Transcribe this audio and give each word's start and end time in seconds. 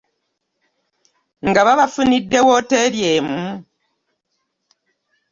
Nga 1.47 1.61
babafunidde 1.67 2.39
wooteeri 2.47 3.01
emu? 3.13 3.39